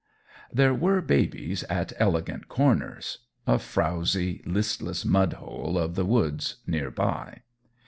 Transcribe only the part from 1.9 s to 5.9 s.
Elegant Corners a frowzy, listless mud hole